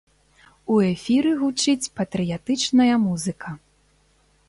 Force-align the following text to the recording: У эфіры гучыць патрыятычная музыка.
У 0.75 0.77
эфіры 0.91 1.35
гучыць 1.43 1.91
патрыятычная 2.01 2.95
музыка. 3.09 3.49